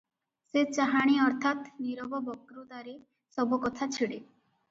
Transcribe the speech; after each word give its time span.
ସେ 0.51 0.61
ଚାହାଣୀ 0.77 1.17
ଅର୍ଥାତ୍ 1.25 1.67
ନୀରବ 1.83 2.21
ବକ୍ତୃତାରେ 2.29 2.97
ସବୁ 3.35 3.59
କଥା 3.67 3.89
ଛିଡ଼େ। 3.99 4.21